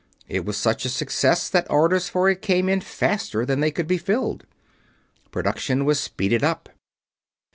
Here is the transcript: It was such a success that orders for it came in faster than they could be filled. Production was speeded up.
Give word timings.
It 0.27 0.45
was 0.45 0.57
such 0.57 0.83
a 0.83 0.89
success 0.89 1.47
that 1.47 1.69
orders 1.69 2.09
for 2.09 2.27
it 2.27 2.41
came 2.41 2.67
in 2.69 2.81
faster 2.81 3.45
than 3.45 3.59
they 3.59 3.69
could 3.69 3.85
be 3.85 3.99
filled. 3.99 4.45
Production 5.29 5.85
was 5.85 5.99
speeded 5.99 6.43
up. 6.43 6.69